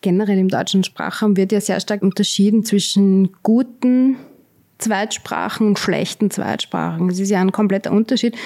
[0.00, 4.16] generell im deutschen Sprachraum wird ja sehr stark unterschieden zwischen guten
[4.78, 7.08] Zweitsprachen und schlechten Zweitsprachen.
[7.08, 8.36] Das ist ja ein kompletter Unterschied.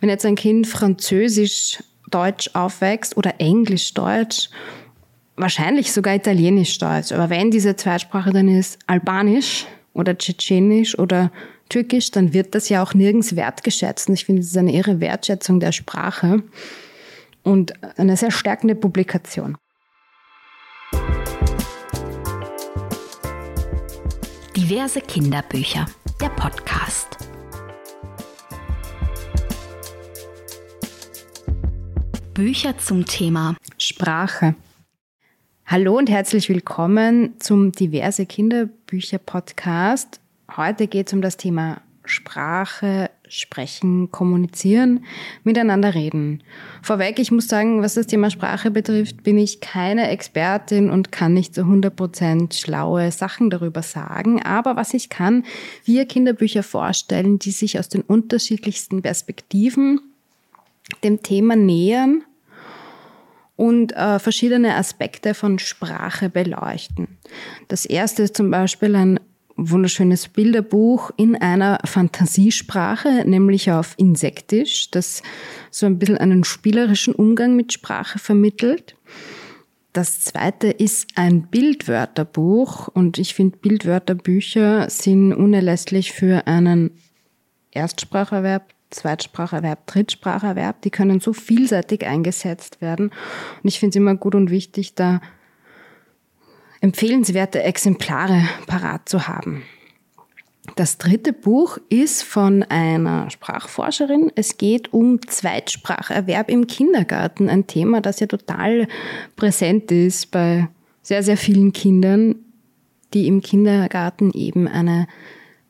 [0.00, 4.50] Wenn jetzt ein Kind Französisch, Deutsch aufwächst oder Englisch, Deutsch,
[5.36, 7.12] wahrscheinlich sogar Italienisch, Deutsch.
[7.12, 11.30] Aber wenn diese Zweitsprache dann ist Albanisch oder Tschetschenisch oder
[11.68, 14.08] Türkisch, dann wird das ja auch nirgends wertgeschätzt.
[14.08, 16.42] Und ich finde, es ist eine irre Wertschätzung der Sprache
[17.42, 19.56] und eine sehr stärkende Publikation.
[24.66, 25.84] Diverse Kinderbücher,
[26.22, 27.18] der Podcast.
[32.32, 34.54] Bücher zum Thema Sprache.
[35.66, 40.18] Hallo und herzlich willkommen zum Diverse Kinderbücher Podcast.
[40.56, 45.04] Heute geht es um das Thema Sprache, Sprechen, Kommunizieren,
[45.42, 46.42] miteinander reden.
[46.82, 51.32] Vorweg, ich muss sagen, was das Thema Sprache betrifft, bin ich keine Expertin und kann
[51.34, 54.42] nicht zu 100% schlaue Sachen darüber sagen.
[54.42, 55.44] Aber was ich kann,
[55.84, 60.00] wir Kinderbücher vorstellen, die sich aus den unterschiedlichsten Perspektiven
[61.02, 62.22] dem Thema nähern
[63.56, 67.18] und äh, verschiedene Aspekte von Sprache beleuchten.
[67.68, 69.20] Das erste ist zum Beispiel ein
[69.56, 75.22] wunderschönes Bilderbuch in einer Fantasiesprache, nämlich auf Insektisch, das
[75.70, 78.96] so ein bisschen einen spielerischen Umgang mit Sprache vermittelt.
[79.92, 86.90] Das zweite ist ein Bildwörterbuch und ich finde Bildwörterbücher sind unerlässlich für einen
[87.70, 90.82] Erstspracherwerb, Zweitspracherwerb, Drittspracherwerb.
[90.82, 93.10] Die können so vielseitig eingesetzt werden
[93.62, 95.20] und ich finde es immer gut und wichtig, da
[96.84, 99.62] empfehlenswerte Exemplare parat zu haben.
[100.76, 104.30] Das dritte Buch ist von einer Sprachforscherin.
[104.34, 108.86] Es geht um Zweitspracherwerb im Kindergarten, ein Thema, das ja total
[109.34, 110.68] präsent ist bei
[111.02, 112.34] sehr, sehr vielen Kindern,
[113.14, 115.06] die im Kindergarten eben eine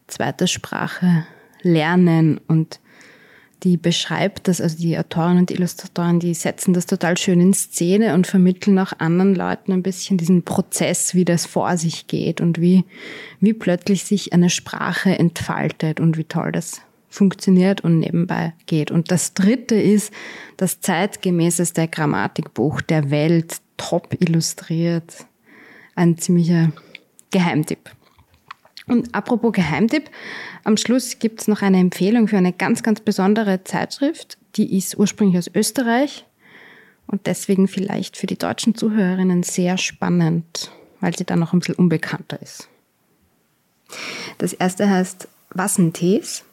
[0.08, 1.26] zweite Sprache
[1.62, 2.80] lernen und
[3.64, 8.12] die beschreibt das, also die Autoren und Illustratoren, die setzen das total schön in Szene
[8.14, 12.60] und vermitteln auch anderen Leuten ein bisschen diesen Prozess, wie das vor sich geht und
[12.60, 12.84] wie,
[13.40, 18.90] wie plötzlich sich eine Sprache entfaltet und wie toll das funktioniert und nebenbei geht.
[18.90, 20.12] Und das dritte ist
[20.58, 25.26] das zeitgemäßeste Grammatikbuch der Welt, top illustriert.
[25.94, 26.72] Ein ziemlicher
[27.30, 27.90] Geheimtipp.
[28.86, 30.10] Und apropos Geheimtipp,
[30.64, 34.36] am Schluss gibt es noch eine Empfehlung für eine ganz, ganz besondere Zeitschrift.
[34.56, 36.26] Die ist ursprünglich aus Österreich
[37.06, 41.76] und deswegen vielleicht für die deutschen Zuhörerinnen sehr spannend, weil sie dann noch ein bisschen
[41.76, 42.68] unbekannter ist.
[44.38, 46.44] Das erste heißt Wassentees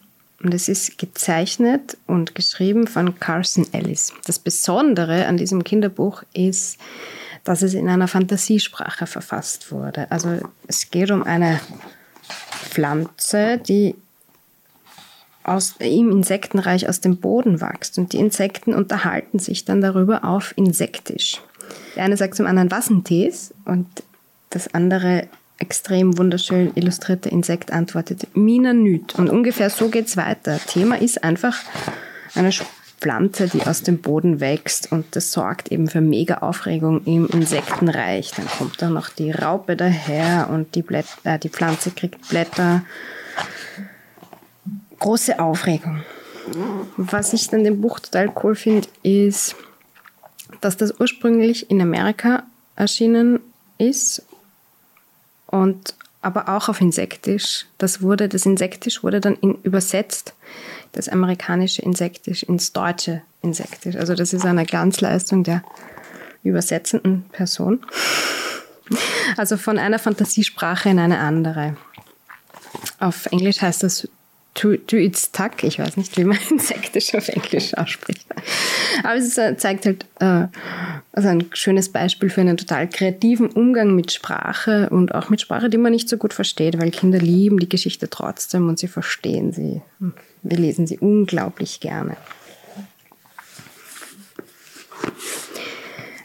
[0.41, 4.13] und es ist gezeichnet und geschrieben von Carson Ellis.
[4.25, 6.79] Das Besondere an diesem Kinderbuch ist,
[7.43, 10.09] dass es in einer Fantasiesprache verfasst wurde.
[10.11, 11.59] Also es geht um eine
[12.71, 13.95] Pflanze, die
[15.43, 17.97] aus, im Insektenreich aus dem Boden wächst.
[17.97, 21.41] Und die Insekten unterhalten sich dann darüber auf Insektisch.
[21.95, 23.87] Der eine sagt zum anderen Wassentees und
[24.49, 25.27] das andere
[25.57, 29.15] extrem wunderschön illustrierte Insekt antwortet Mina nüt.
[29.15, 30.59] Und ungefähr so geht es weiter.
[30.65, 31.55] Thema ist einfach
[32.33, 32.51] eine
[33.01, 38.31] Pflanze, die aus dem Boden wächst und das sorgt eben für mega Aufregung im Insektenreich.
[38.37, 42.83] Dann kommt da noch die Raupe daher und die, Blätter, äh, die Pflanze kriegt Blätter.
[44.99, 46.03] Große Aufregung.
[46.95, 49.55] Was ich dann dem Buch total cool finde, ist,
[50.61, 52.43] dass das ursprünglich in Amerika
[52.75, 53.39] erschienen
[53.79, 54.23] ist
[55.47, 57.65] und aber auch auf Insektisch.
[57.79, 60.35] Das wurde, das Insektisch wurde dann in, übersetzt
[60.91, 63.95] das amerikanische Insektisch ins deutsche Insektisch.
[63.95, 65.63] Also das ist eine Glanzleistung der
[66.43, 67.85] übersetzenden Person.
[69.37, 71.77] Also von einer Fantasiesprache in eine andere.
[72.99, 74.07] Auf Englisch heißt das
[74.53, 75.63] to, its tuck.
[75.63, 78.25] Ich weiß nicht, wie man Insektisch auf Englisch ausspricht.
[79.03, 80.47] Aber es zeigt halt äh,
[81.13, 85.69] also ein schönes Beispiel für einen total kreativen Umgang mit Sprache und auch mit Sprache,
[85.69, 89.51] die man nicht so gut versteht, weil Kinder lieben die Geschichte trotzdem und sie verstehen
[89.51, 89.81] sie.
[90.43, 92.17] Wir lesen sie unglaublich gerne.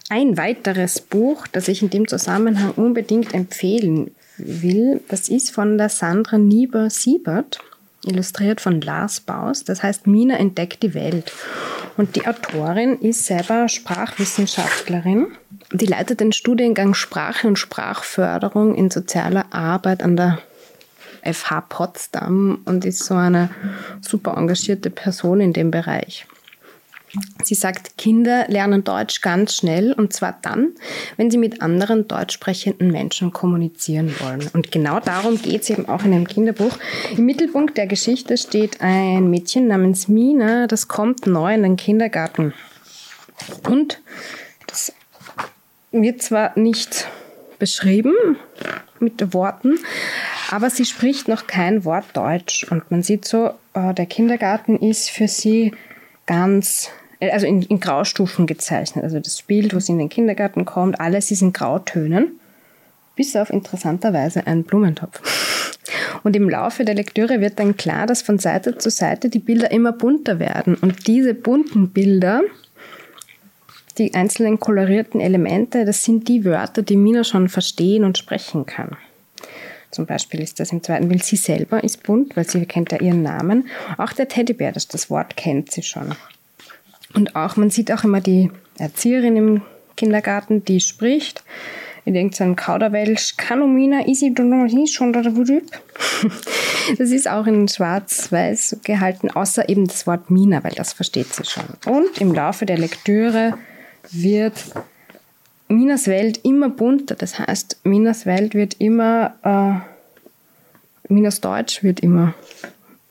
[0.08, 5.88] Ein weiteres Buch, das ich in dem Zusammenhang unbedingt empfehlen will, das ist von der
[5.88, 7.58] Sandra Nieber-Siebert
[8.06, 9.64] illustriert von Lars Baus.
[9.64, 11.32] Das heißt, Mina entdeckt die Welt.
[11.96, 15.28] Und die Autorin ist selber Sprachwissenschaftlerin.
[15.72, 20.38] Die leitet den Studiengang Sprache und Sprachförderung in sozialer Arbeit an der
[21.22, 23.50] FH Potsdam und ist so eine
[24.00, 26.26] super engagierte Person in dem Bereich.
[27.42, 30.72] Sie sagt, Kinder lernen Deutsch ganz schnell und zwar dann,
[31.16, 34.48] wenn sie mit anderen deutsch sprechenden Menschen kommunizieren wollen.
[34.52, 36.76] Und genau darum geht es eben auch in dem Kinderbuch.
[37.16, 42.52] Im Mittelpunkt der Geschichte steht ein Mädchen namens Mina, das kommt neu in den Kindergarten.
[43.68, 44.00] Und
[44.66, 44.92] das
[45.92, 47.06] wird zwar nicht
[47.58, 48.14] beschrieben
[48.98, 49.78] mit Worten,
[50.50, 52.66] aber sie spricht noch kein Wort Deutsch.
[52.70, 55.72] Und man sieht so, äh, der Kindergarten ist für sie
[56.26, 56.90] ganz
[57.20, 59.04] also in, in Graustufen gezeichnet.
[59.04, 62.38] Also das Bild, wo sie in den Kindergarten kommt, alles ist in Grautönen,
[63.14, 65.22] bis auf interessanterweise einen Blumentopf.
[66.22, 69.70] Und im Laufe der Lektüre wird dann klar, dass von Seite zu Seite die Bilder
[69.70, 70.74] immer bunter werden.
[70.74, 72.42] Und diese bunten Bilder,
[73.98, 78.96] die einzelnen kolorierten Elemente, das sind die Wörter, die Mina schon verstehen und sprechen kann.
[79.90, 83.00] Zum Beispiel ist das im zweiten Bild, sie selber ist bunt, weil sie kennt ja
[83.00, 83.68] ihren Namen.
[83.96, 86.14] Auch der Teddybär, das, das Wort kennt sie schon.
[87.16, 89.62] Und auch, man sieht auch immer die Erzieherin im
[89.96, 91.42] Kindergarten, die spricht
[92.04, 94.32] in irgendeinem Kauderwelsch, Kanomina, Isi,
[94.86, 95.22] schon da
[96.98, 101.44] Das ist auch in schwarz-weiß gehalten, außer eben das Wort Mina, weil das versteht sie
[101.44, 101.64] schon.
[101.86, 103.54] Und im Laufe der Lektüre
[104.12, 104.54] wird
[105.68, 107.16] Minas Welt immer bunter.
[107.16, 109.82] Das heißt, Minas Welt wird immer,
[111.08, 112.34] äh, Minas Deutsch wird immer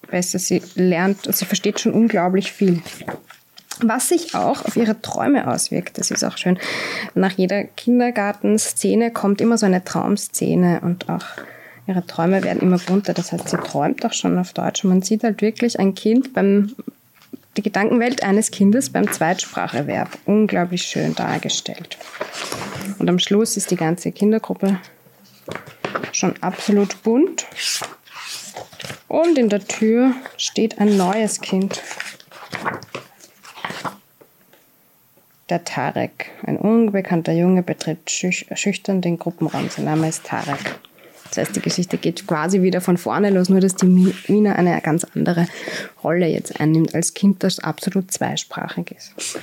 [0.09, 0.39] besser.
[0.39, 2.81] Sie lernt, sie versteht schon unglaublich viel.
[3.81, 6.57] Was sich auch auf ihre Träume auswirkt, das ist auch schön.
[7.13, 11.25] Nach jeder Kindergartenszene kommt immer so eine Traumszene und auch
[11.87, 13.13] ihre Träume werden immer bunter.
[13.13, 14.83] Das heißt, sie träumt auch schon auf Deutsch.
[14.83, 16.75] Und man sieht halt wirklich ein Kind beim,
[17.57, 20.09] die Gedankenwelt eines Kindes beim Zweitspracherwerb.
[20.25, 21.97] Unglaublich schön dargestellt.
[22.97, 24.79] Und am Schluss ist die ganze Kindergruppe
[26.11, 27.45] schon absolut bunt.
[29.07, 31.81] Und in der Tür steht ein neues Kind.
[35.49, 39.69] Der Tarek, ein unbekannter Junge, betritt schüch schüchtern den Gruppenraum.
[39.69, 40.79] Sein Name ist Tarek.
[41.29, 43.85] Das heißt, die Geschichte geht quasi wieder von vorne los, nur dass die
[44.27, 45.47] Mina eine ganz andere
[46.03, 49.39] Rolle jetzt einnimmt als Kind, das absolut zweisprachig ist.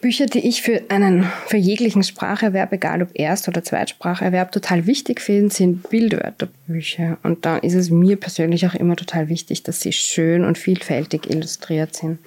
[0.00, 5.20] Bücher, die ich für einen, für jeglichen Spracherwerb, egal ob Erst- oder Zweitspracherwerb, total wichtig
[5.20, 7.18] finde, sind Bildwörterbücher.
[7.22, 11.28] Und da ist es mir persönlich auch immer total wichtig, dass sie schön und vielfältig
[11.28, 12.20] illustriert sind.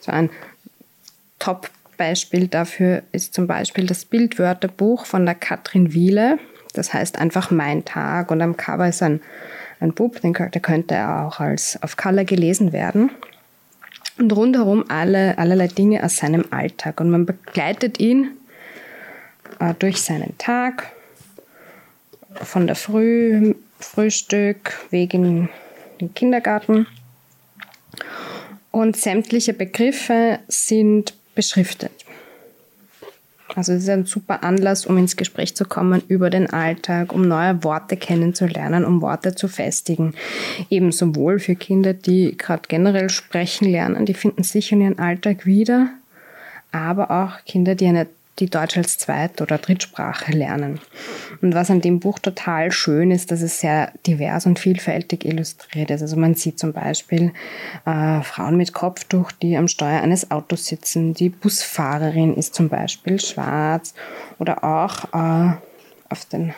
[0.00, 0.30] So ein
[1.42, 6.38] Top-Beispiel dafür ist zum Beispiel das Bildwörterbuch von der Katrin Wiele.
[6.72, 9.20] Das heißt einfach Mein Tag und am Cover ist ein,
[9.80, 13.10] ein Bub, den, der könnte auch als auf Color gelesen werden.
[14.20, 17.00] Und rundherum alle, allerlei Dinge aus seinem Alltag.
[17.00, 18.30] Und man begleitet ihn
[19.58, 20.92] äh, durch seinen Tag,
[22.34, 25.48] von der Früh, Frühstück, Weg in
[26.00, 26.86] den Kindergarten.
[28.70, 31.92] Und sämtliche Begriffe sind beschriftet.
[33.54, 37.28] Also es ist ein super Anlass, um ins Gespräch zu kommen über den Alltag, um
[37.28, 40.14] neue Worte kennenzulernen, um Worte zu festigen.
[40.70, 45.44] Eben sowohl für Kinder, die gerade generell sprechen lernen, die finden sich in ihren Alltag
[45.44, 45.90] wieder,
[46.70, 48.06] aber auch Kinder, die eine
[48.38, 50.80] die Deutsch als Zweit- oder Drittsprache lernen.
[51.40, 55.90] Und was an dem Buch total schön ist, dass es sehr divers und vielfältig illustriert
[55.90, 56.02] ist.
[56.02, 57.32] Also man sieht zum Beispiel
[57.86, 61.14] äh, Frauen mit Kopftuch, die am Steuer eines Autos sitzen.
[61.14, 63.94] Die Busfahrerin ist zum Beispiel schwarz.
[64.38, 65.54] Oder auch äh,
[66.08, 66.54] auf, den,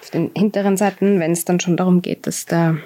[0.00, 2.76] auf den hinteren Seiten, wenn es dann schon darum geht, dass der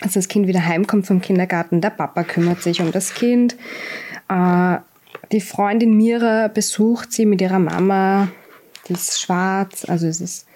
[0.00, 3.56] als das Kind wieder heimkommt vom Kindergarten, der Papa kümmert sich um das Kind.
[4.28, 4.78] Äh,
[5.30, 8.28] die Freundin Mira besucht sie mit ihrer Mama.
[8.88, 10.46] Die ist schwarz, also es ist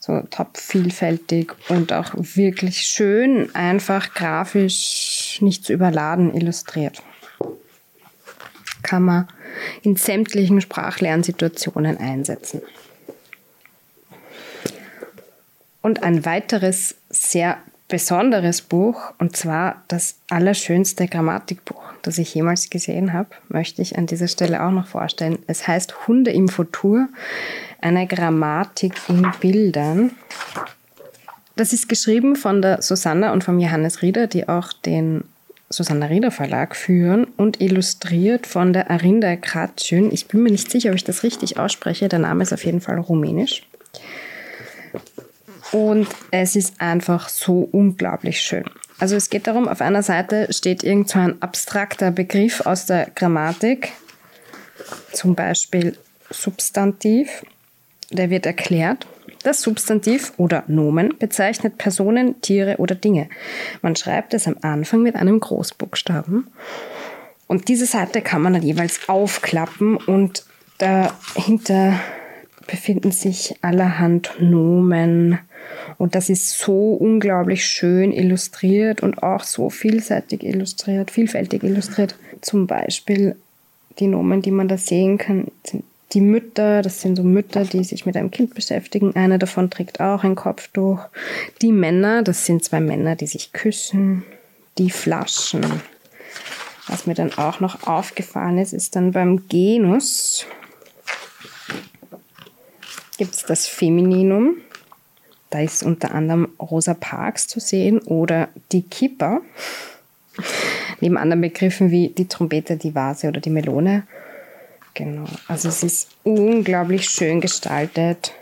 [0.00, 7.02] so top vielfältig und auch wirklich schön, einfach grafisch nicht zu überladen illustriert.
[8.82, 9.28] Kann man
[9.82, 12.62] in sämtlichen Sprachlernsituationen einsetzen.
[15.82, 23.12] Und ein weiteres sehr besonderes Buch, und zwar das allerschönste Grammatikbuch, das ich jemals gesehen
[23.12, 25.38] habe, möchte ich an dieser Stelle auch noch vorstellen.
[25.46, 27.08] Es heißt Hunde im Futur,
[27.80, 30.10] eine Grammatik in Bildern.
[31.56, 35.24] Das ist geschrieben von der Susanna und vom Johannes Rieder, die auch den
[35.68, 40.12] Susanna Rieder Verlag führen und illustriert von der Arinda Kratschün.
[40.12, 42.08] Ich bin mir nicht sicher, ob ich das richtig ausspreche.
[42.08, 43.62] Der Name ist auf jeden Fall rumänisch.
[45.72, 48.64] Und es ist einfach so unglaublich schön.
[49.02, 53.10] Also es geht darum, auf einer Seite steht irgend so ein abstrakter Begriff aus der
[53.12, 53.90] Grammatik,
[55.12, 55.96] zum Beispiel
[56.30, 57.44] Substantiv,
[58.12, 59.08] der wird erklärt.
[59.42, 63.28] Das Substantiv oder Nomen bezeichnet Personen, Tiere oder Dinge.
[63.80, 66.46] Man schreibt es am Anfang mit einem Großbuchstaben
[67.48, 70.44] Und diese Seite kann man dann jeweils aufklappen und
[70.78, 71.98] dahinter
[72.66, 75.38] befinden sich allerhand Nomen.
[75.98, 82.16] Und das ist so unglaublich schön illustriert und auch so vielseitig illustriert, vielfältig illustriert.
[82.40, 83.36] Zum Beispiel
[83.98, 87.84] die Nomen, die man da sehen kann, sind die Mütter, das sind so Mütter, die
[87.84, 89.16] sich mit einem Kind beschäftigen.
[89.16, 91.00] Einer davon trägt auch ein Kopftuch.
[91.62, 94.24] Die Männer, das sind zwei Männer, die sich küssen.
[94.78, 95.64] Die Flaschen.
[96.88, 100.46] Was mir dann auch noch aufgefallen ist, ist dann beim Genus
[103.18, 104.56] gibt es das Femininum.
[105.50, 109.42] Da ist unter anderem Rosa Parks zu sehen oder die Kipper.
[111.00, 114.04] Neben anderen Begriffen wie die Trompete, die Vase oder die Melone.
[114.94, 115.26] Genau.
[115.48, 118.32] Also es ist unglaublich schön gestaltet.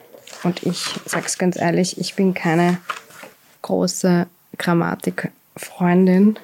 [0.43, 2.79] Und ich sage es ganz ehrlich, ich bin keine
[3.63, 4.27] große
[4.59, 6.39] Grammatikfreundin.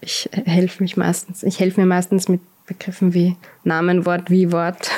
[0.00, 4.90] Ich helfe mich meistens, ich helfe mir meistens mit Begriffen wie Namen, Wort, wie Wort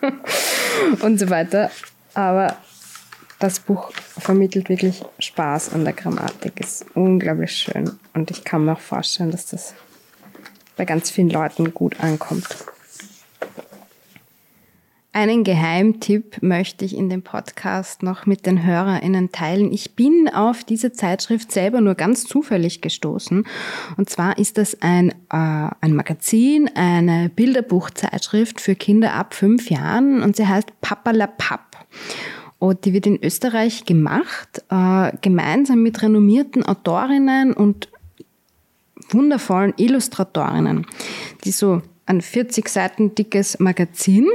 [1.00, 1.70] und so weiter.
[2.14, 2.56] Aber
[3.38, 6.60] das Buch vermittelt wirklich Spaß an der Grammatik.
[6.60, 7.98] Ist unglaublich schön.
[8.14, 9.74] Und ich kann mir auch vorstellen, dass das
[10.76, 12.46] bei ganz vielen Leuten gut ankommt.
[15.16, 19.72] Einen Geheimtipp möchte ich in dem Podcast noch mit den HörerInnen teilen.
[19.72, 23.46] Ich bin auf diese Zeitschrift selber nur ganz zufällig gestoßen.
[23.96, 30.20] Und zwar ist das ein, äh, ein Magazin, eine Bilderbuchzeitschrift für Kinder ab fünf Jahren
[30.20, 31.73] und sie heißt Papalapap.
[32.58, 37.88] Und die wird in Österreich gemacht, äh, gemeinsam mit renommierten Autorinnen und
[39.10, 40.86] wundervollen Illustratorinnen.
[41.44, 44.28] Die so ein 40 Seiten dickes Magazin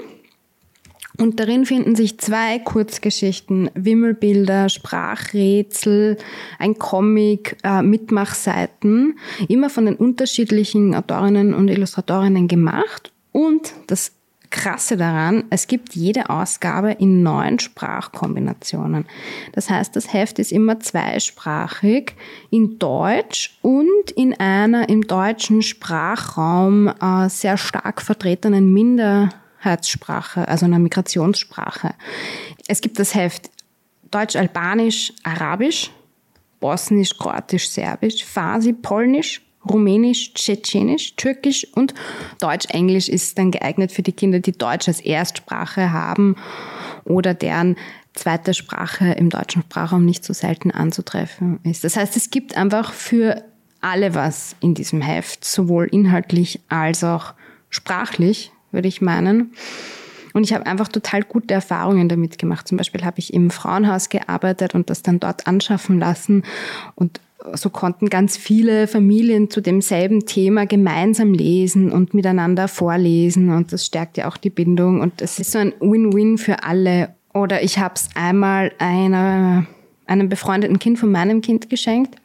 [1.20, 6.18] und darin finden sich zwei Kurzgeschichten, Wimmelbilder, Sprachrätsel,
[6.60, 13.12] ein Comic, äh, Mitmachseiten, immer von den unterschiedlichen Autorinnen und Illustratorinnen gemacht.
[13.34, 14.13] Und das
[14.50, 19.06] Krasse daran, es gibt jede Ausgabe in neun Sprachkombinationen.
[19.53, 22.15] Das heißt, das Heft ist immer zweisprachig
[22.50, 29.29] in Deutsch und in einer im deutschen Sprachraum äh, sehr stark vertretenen Minder
[29.60, 31.94] Herzsprache, also einer Migrationssprache.
[32.68, 33.51] Es gibt das Heft
[34.10, 35.91] Deutsch, Albanisch, Arabisch,
[36.60, 41.94] Bosnisch, Kroatisch, Serbisch, Farsi, Polnisch, Rumänisch, Tschetschenisch, Türkisch und
[42.39, 46.36] Deutsch-Englisch ist dann geeignet für die Kinder, die Deutsch als Erstsprache haben
[47.04, 47.75] oder deren
[48.13, 51.84] zweite Sprache im deutschen Sprachraum nicht so selten anzutreffen ist.
[51.84, 53.44] Das heißt, es gibt einfach für
[53.82, 57.34] alle was in diesem Heft, sowohl inhaltlich als auch
[57.70, 59.54] sprachlich würde ich meinen.
[60.34, 62.68] Und ich habe einfach total gute Erfahrungen damit gemacht.
[62.68, 66.44] Zum Beispiel habe ich im Frauenhaus gearbeitet und das dann dort anschaffen lassen.
[66.96, 67.20] Und
[67.56, 73.50] so konnten ganz viele Familien zu demselben Thema gemeinsam lesen und miteinander vorlesen.
[73.50, 75.01] Und das stärkt ja auch die Bindung.
[75.01, 77.15] Und es ist so ein Win-Win für alle.
[77.34, 79.65] Oder ich habe es einmal einer,
[80.06, 82.15] einem befreundeten Kind von meinem Kind geschenkt.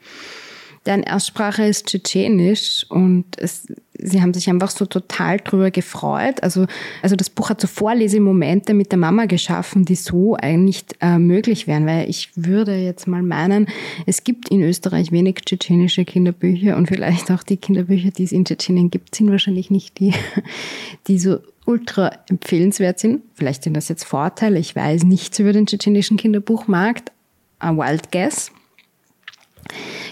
[0.87, 3.67] Deren Erstsprache ist Tschetschenisch und es,
[3.99, 6.43] sie haben sich einfach so total drüber gefreut.
[6.43, 6.67] Also,
[7.00, 11.67] also das Buch hat so Vorlesemomente mit der Mama geschaffen, die so eigentlich äh, möglich
[11.67, 13.67] wären, weil ich würde jetzt mal meinen,
[14.05, 18.45] es gibt in Österreich wenig tschetschenische Kinderbücher und vielleicht auch die Kinderbücher, die es in
[18.45, 20.12] Tschetschenien gibt, sind wahrscheinlich nicht die,
[21.09, 23.23] die so ultra empfehlenswert sind.
[23.33, 24.59] Vielleicht sind das jetzt Vorteile.
[24.59, 27.11] Ich weiß nichts über den tschetschenischen Kinderbuchmarkt.
[27.59, 28.53] A wild guess.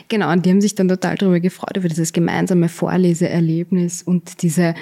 [0.08, 4.74] Genau, und die haben sich dann total darüber gefreut, über dieses gemeinsame Vorleseerlebnis und diese,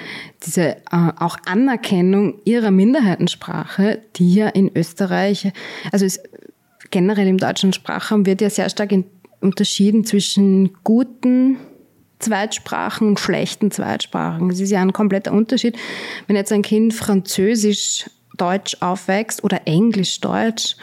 [0.45, 5.51] diese äh, auch Anerkennung ihrer Minderheitensprache, die ja in Österreich,
[5.91, 6.19] also es,
[6.89, 9.05] generell im deutschen Sprachraum wird ja sehr stark in,
[9.39, 11.57] unterschieden zwischen guten
[12.19, 14.49] Zweitsprachen und schlechten Zweitsprachen.
[14.49, 15.77] Es ist ja ein kompletter Unterschied,
[16.27, 20.75] wenn jetzt ein Kind Französisch Deutsch aufwächst oder Englisch Deutsch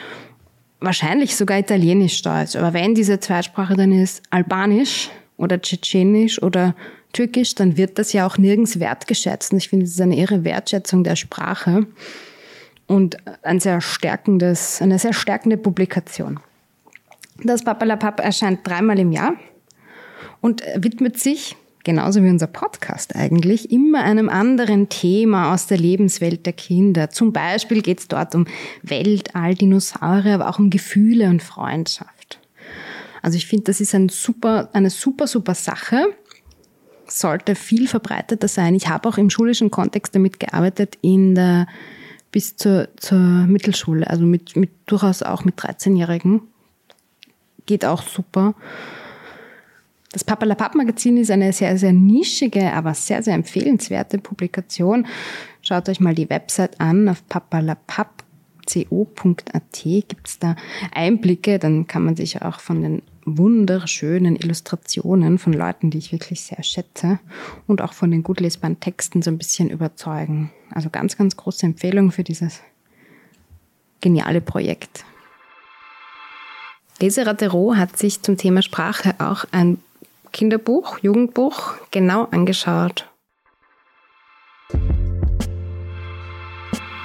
[0.80, 2.56] wahrscheinlich sogar Italienisch Deutsch.
[2.56, 6.75] Aber wenn diese Zweitsprache dann ist Albanisch oder Tschetschenisch oder
[7.12, 9.52] Türkisch, dann wird das ja auch nirgends wertgeschätzt.
[9.52, 11.87] Und ich finde, es ist eine irre Wertschätzung der Sprache
[12.87, 16.40] und ein sehr stärkendes, eine sehr stärkende Publikation.
[17.42, 19.35] Das Papalapap erscheint dreimal im Jahr
[20.40, 21.56] und widmet sich
[21.88, 27.09] genauso wie unser Podcast eigentlich, immer einem anderen Thema aus der Lebenswelt der Kinder.
[27.09, 28.47] Zum Beispiel geht es dort um
[28.83, 32.40] Weltall, Dinosaurier, aber auch um Gefühle und Freundschaft.
[33.23, 36.14] Also ich finde, das ist ein super, eine super, super Sache.
[37.07, 38.75] Sollte viel verbreiteter sein.
[38.75, 41.68] Ich habe auch im schulischen Kontext damit gearbeitet, in der,
[42.30, 46.42] bis zur, zur Mittelschule, also mit, mit durchaus auch mit 13-Jährigen.
[47.64, 48.54] Geht auch super.
[50.12, 55.07] Das Papalapap-Magazin ist eine sehr, sehr nischige, aber sehr, sehr empfehlenswerte Publikation.
[55.61, 58.23] Schaut euch mal die Website an auf papalapap.co.at
[59.83, 60.57] gibt es da
[60.95, 61.59] Einblicke.
[61.59, 66.62] Dann kann man sich auch von den wunderschönen Illustrationen von Leuten, die ich wirklich sehr
[66.62, 67.19] schätze
[67.67, 70.50] und auch von den gut lesbaren Texten so ein bisschen überzeugen.
[70.71, 72.61] Also ganz, ganz große Empfehlung für dieses
[74.00, 75.05] geniale Projekt.
[77.00, 79.79] Leseratte Roh hat sich zum Thema Sprache auch ein
[80.32, 83.08] Kinderbuch, Jugendbuch genau angeschaut.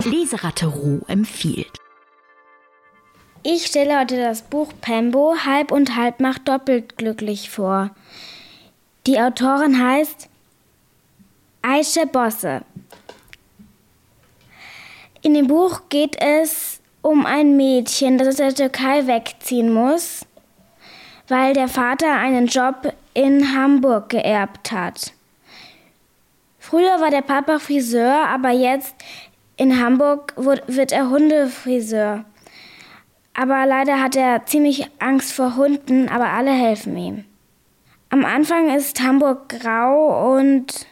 [0.04, 1.72] Leseratte Ruh empfiehlt.
[3.44, 7.92] Ich stelle heute das Buch Pembo Halb und Halb macht doppelt glücklich vor.
[9.06, 10.30] Die Autorin heißt
[11.62, 12.62] Aische Bosse.
[15.22, 20.26] In dem Buch geht es um ein Mädchen, das aus der Türkei wegziehen muss,
[21.28, 25.14] weil der Vater einen Job in Hamburg geerbt hat.
[26.60, 28.96] Früher war der Papa Friseur, aber jetzt
[29.58, 32.26] in Hamburg wird er Hundefriseur.
[33.34, 37.26] Aber leider hat er ziemlich Angst vor Hunden, aber alle helfen ihm.
[38.10, 40.88] Am Anfang ist Hamburg grau und,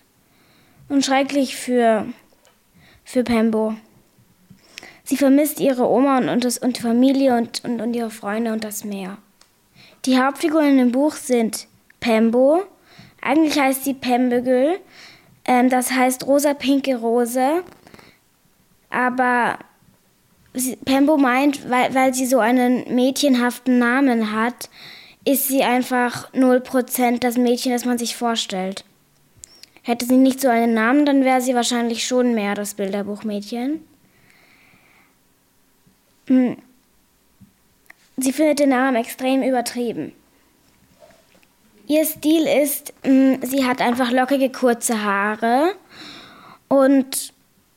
[0.89, 2.07] und schrecklich für,
[3.03, 3.75] für Pembo.
[5.03, 8.53] Sie vermisst ihre Oma und, und, das, und die Familie und, und, und ihre Freunde
[8.53, 9.17] und das Meer.
[10.05, 11.67] Die Hauptfiguren im Buch sind
[12.01, 12.63] Pembo.
[13.21, 14.79] Eigentlich heißt sie Pembegül.
[15.45, 17.63] Ähm, das heißt rosa-pinke Rose.
[18.89, 19.57] Aber
[20.53, 24.69] sie, Pembo meint, weil, weil sie so einen mädchenhaften Namen hat,
[25.23, 28.83] ist sie einfach 0% das Mädchen, das man sich vorstellt.
[29.83, 33.85] Hätte sie nicht so einen Namen, dann wäre sie wahrscheinlich schon mehr das Bilderbuchmädchen.
[36.27, 36.57] Hm.
[38.17, 40.13] Sie findet den Namen extrem übertrieben.
[41.91, 45.73] Ihr Stil ist, hm, sie hat einfach lockige kurze Haare
[46.69, 47.33] und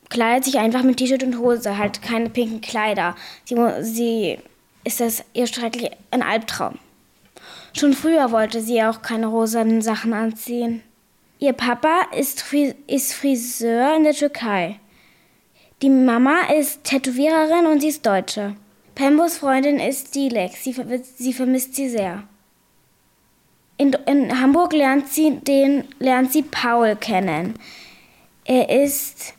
[0.08, 3.16] kleidet sich einfach mit T-Shirt und Hose, halt keine pinken Kleider.
[3.44, 4.38] Sie, sie
[4.84, 6.78] ist das ihr schrecklich ein Albtraum.
[7.72, 10.84] Schon früher wollte sie auch keine rosanen Sachen anziehen.
[11.40, 12.44] Ihr Papa ist,
[12.86, 14.78] ist Friseur in der Türkei.
[15.82, 18.54] Die Mama ist Tätowiererin und sie ist Deutsche.
[18.94, 20.52] Pembos Freundin ist Dilek.
[20.52, 20.72] Sie,
[21.16, 22.22] sie vermisst sie sehr.
[23.76, 27.58] In, in Hamburg lernt sie, den, lernt sie Paul kennen.
[28.44, 29.34] Er ist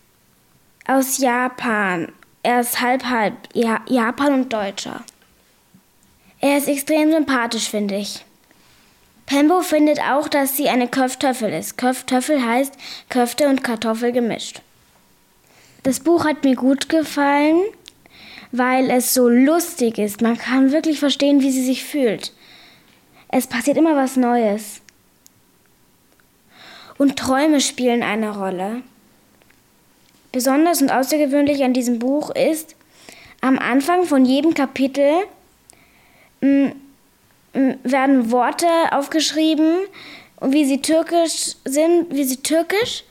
[0.87, 2.11] aus Japan.
[2.43, 5.03] Er ist halb halb ja, Japan und Deutscher.
[6.41, 8.25] Er ist extrem sympathisch, finde ich.
[9.25, 11.77] Pembo findet auch, dass sie eine Köftöffel ist.
[11.77, 12.73] Köftöffel heißt
[13.09, 14.61] Köfte und Kartoffel gemischt.
[15.81, 17.61] Das Buch hat mir gut gefallen,
[18.51, 20.21] weil es so lustig ist.
[20.21, 22.33] Man kann wirklich verstehen, wie sie sich fühlt.
[23.37, 24.79] Es passiert immer was Neues.
[26.97, 28.81] Und Träume spielen eine Rolle.
[30.31, 32.77] Besonders und außergewöhnlich an diesem Buch ist,
[33.41, 35.11] am Anfang von jedem Kapitel
[36.39, 36.67] mm,
[37.55, 39.79] mm, werden Worte aufgeschrieben,
[40.39, 43.03] wie sie türkisch sind, wie sie türkisch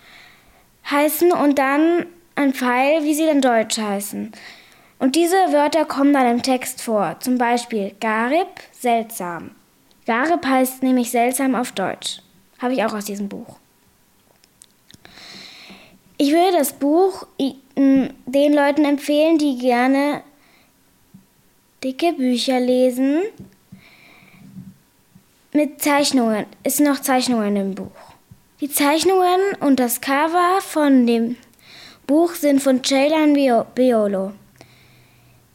[0.90, 4.32] heißen und dann ein Pfeil, wie sie dann deutsch heißen.
[4.98, 7.16] Und diese Wörter kommen dann im Text vor.
[7.20, 9.50] Zum Beispiel Garib, seltsam.
[10.06, 12.20] Garib heißt nämlich seltsam auf Deutsch.
[12.58, 13.56] Habe ich auch aus diesem Buch.
[16.16, 17.26] Ich würde das Buch
[17.76, 20.22] den Leuten empfehlen, die gerne
[21.82, 23.22] dicke Bücher lesen.
[25.52, 26.46] Mit Zeichnungen.
[26.62, 27.90] Es sind noch Zeichnungen im Buch.
[28.60, 31.36] Die Zeichnungen und das Cover von dem
[32.06, 33.34] Buch sind von Ceylan
[33.74, 34.32] Beolo.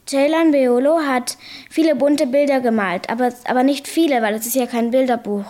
[0.10, 1.38] Ceylan Beolo hat
[1.70, 5.46] viele bunte Bilder gemalt, aber, aber nicht viele, weil es ist ja kein Bilderbuch.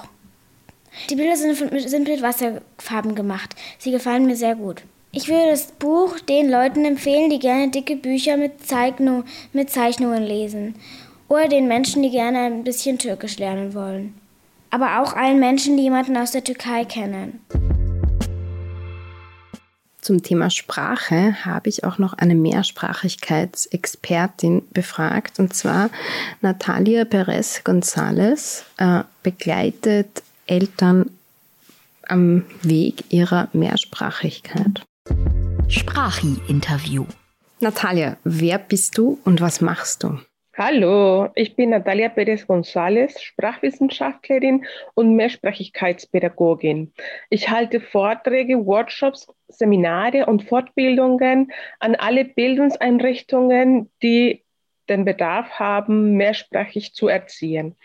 [1.10, 1.56] Die Bilder sind,
[1.89, 3.56] sind mit Wasserfarben gemacht.
[3.78, 4.84] Sie gefallen mir sehr gut.
[5.13, 10.24] Ich würde das Buch den Leuten empfehlen, die gerne dicke Bücher mit, Zeichnung, mit Zeichnungen
[10.24, 10.76] lesen.
[11.30, 14.13] Oder den Menschen, die gerne ein bisschen Türkisch lernen wollen.
[14.72, 17.39] Aber auch allen Menschen, die jemanden aus der Türkei kennen.
[20.10, 25.91] Zum Thema Sprache habe ich auch noch eine Mehrsprachigkeitsexpertin befragt, und zwar
[26.41, 31.12] Natalia Perez González äh, begleitet Eltern
[32.08, 34.82] am Weg ihrer Mehrsprachigkeit.
[35.67, 37.06] Sprachi-Interview.
[37.60, 40.17] Natalia, wer bist du und was machst du?
[40.62, 46.91] Hallo, ich bin Natalia Perez González, Sprachwissenschaftlerin und Mehrsprachigkeitspädagogin.
[47.30, 54.43] Ich halte Vorträge, Workshops, Seminare und Fortbildungen an alle Bildungseinrichtungen, die
[54.89, 57.78] den Bedarf haben, mehrsprachig zu erziehen.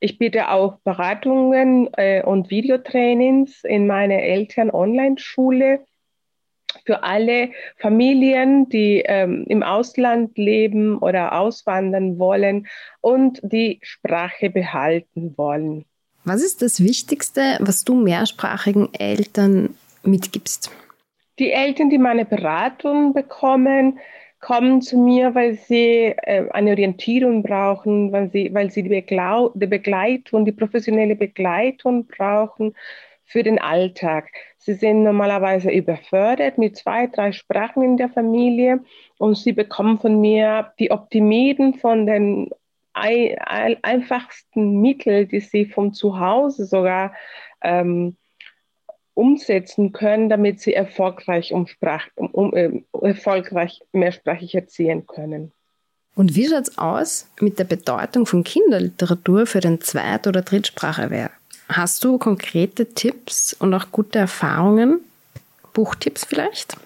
[0.00, 5.86] Ich biete auch Beratungen äh, und Videotrainings in meiner Eltern-Online-Schule
[6.84, 12.66] für alle Familien, die ähm, im Ausland leben oder auswandern wollen
[13.00, 15.84] und die Sprache behalten wollen.
[16.24, 20.70] Was ist das Wichtigste, was du mehrsprachigen Eltern mitgibst?
[21.38, 23.98] Die Eltern, die meine Beratung bekommen,
[24.40, 29.50] kommen zu mir, weil sie äh, eine Orientierung brauchen, weil sie, weil sie die, Beglau
[29.54, 32.74] die Begleitung, die professionelle Begleitung brauchen
[33.26, 34.30] für den Alltag.
[34.58, 38.80] Sie sind normalerweise überfordert mit zwei, drei Sprachen in der Familie
[39.18, 42.50] und sie bekommen von mir die Optimieren von den
[42.94, 47.12] einfachsten Mitteln, die sie von zu Hause sogar
[47.62, 48.16] ähm,
[49.12, 55.52] umsetzen können, damit sie erfolgreich, um Sprach, um, um, äh, erfolgreich mehrsprachig erziehen können.
[56.14, 61.32] Und wie schaut es aus mit der Bedeutung von Kinderliteratur für den Zweit- oder Drittspracherwerb?
[61.68, 65.00] Hast du konkrete Tipps und auch gute Erfahrungen?
[65.72, 66.76] Buchtipps vielleicht?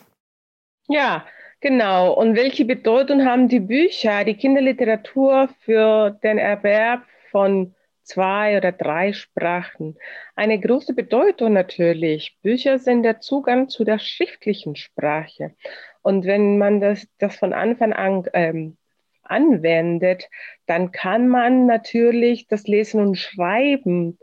[0.88, 1.26] Ja,
[1.60, 2.14] genau.
[2.14, 9.12] Und welche Bedeutung haben die Bücher, die Kinderliteratur für den Erwerb von zwei oder drei
[9.12, 9.96] Sprachen?
[10.34, 12.36] Eine große Bedeutung natürlich.
[12.42, 15.54] Bücher sind der Zugang zu der schriftlichen Sprache.
[16.02, 18.76] Und wenn man das, das von Anfang an ähm,
[19.22, 20.28] anwendet,
[20.66, 24.18] dann kann man natürlich das Lesen und Schreiben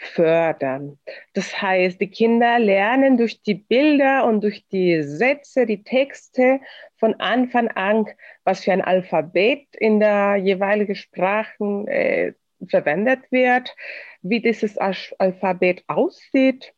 [0.00, 0.98] fördern.
[1.34, 6.60] Das heißt, die Kinder lernen durch die Bilder und durch die Sätze, die Texte
[6.96, 8.06] von Anfang an,
[8.44, 12.32] was für ein Alphabet in der jeweiligen Sprache äh,
[12.66, 13.76] verwendet wird,
[14.22, 16.72] wie dieses Alphabet aussieht,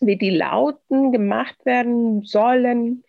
[0.00, 3.04] wie die Lauten gemacht werden sollen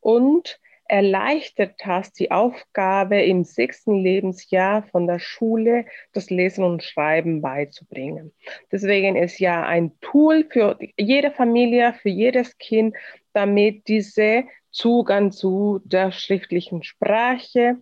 [0.00, 7.40] und erleichtert hast, die Aufgabe im sechsten Lebensjahr von der Schule das Lesen und Schreiben
[7.40, 8.32] beizubringen.
[8.70, 12.96] Deswegen ist ja ein Tool für jede Familie, für jedes Kind,
[13.32, 17.76] damit diese Zugang zu der schriftlichen Sprache,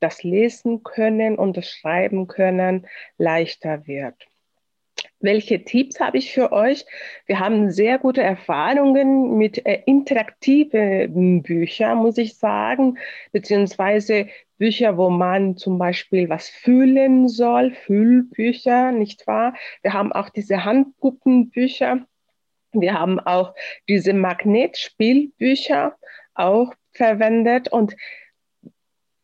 [0.00, 2.86] das Lesen können und das Schreiben können
[3.16, 4.16] leichter wird.
[5.20, 6.84] Welche Tipps habe ich für euch?
[7.26, 12.98] Wir haben sehr gute Erfahrungen mit äh, interaktiven Büchern, muss ich sagen,
[13.32, 19.54] beziehungsweise Bücher, wo man zum Beispiel was fühlen soll, Fühlbücher, nicht wahr?
[19.82, 22.06] Wir haben auch diese Handpuppenbücher.
[22.72, 23.54] Wir haben auch
[23.88, 25.96] diese Magnetspielbücher
[26.34, 27.94] auch verwendet und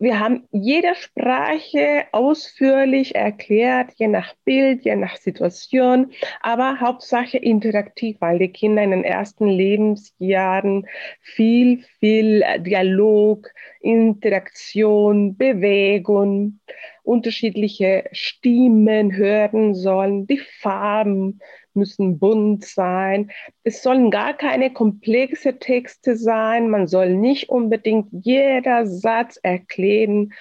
[0.01, 6.11] wir haben jede Sprache ausführlich erklärt, je nach Bild, je nach Situation,
[6.41, 10.87] aber Hauptsache interaktiv, weil die Kinder in den ersten Lebensjahren
[11.21, 13.51] viel, viel Dialog,
[13.83, 16.61] Interaktion, Bewegung,
[17.03, 21.41] unterschiedliche Stimmen hören sollen, die Farben
[21.75, 23.31] müssen bunt sein.
[23.65, 26.71] Es sollen gar keine komplexe Texte sein.
[26.71, 30.33] Man soll nicht unbedingt jeder Satz erklären,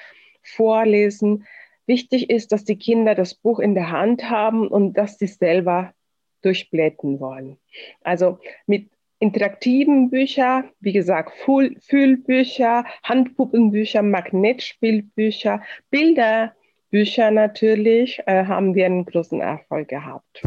[0.44, 1.46] vorlesen.
[1.86, 5.94] Wichtig ist, dass die Kinder das Buch in der Hand haben und dass sie selber
[6.42, 7.58] durchblättern wollen.
[8.02, 8.90] Also mit
[9.20, 11.34] interaktiven Büchern, wie gesagt,
[11.82, 20.42] Fühlbücher, Handpuppenbücher, Magnetspielbücher, Bilderbücher natürlich, äh, haben wir einen großen Erfolg gehabt.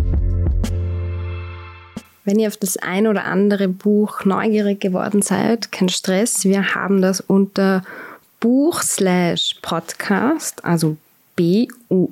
[2.25, 6.45] Wenn ihr auf das ein oder andere Buch neugierig geworden seid, kein Stress.
[6.45, 7.83] Wir haben das unter
[8.39, 10.97] Buch slash Podcast, also
[11.37, 12.05] buuu.ch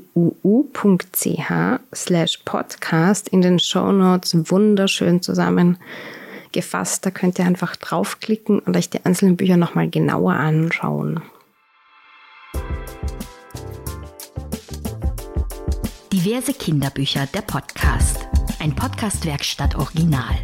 [1.95, 7.07] slash Podcast in den Show Notes wunderschön zusammengefasst.
[7.07, 11.23] Da könnt ihr einfach draufklicken und euch die einzelnen Bücher nochmal genauer anschauen.
[16.13, 18.20] Diverse Kinderbücher, der Podcast.
[18.61, 20.37] Ein Podcast-Werkstatt Original.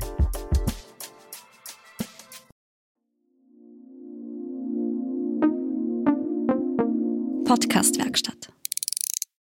[7.44, 8.55] Podcast-Werkstatt.